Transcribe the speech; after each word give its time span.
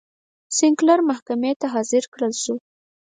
سینکلر 0.57 0.99
محکمې 1.09 1.51
ته 1.59 1.67
حاضر 1.73 2.03
کړل 2.13 2.33
شو. 2.43 2.55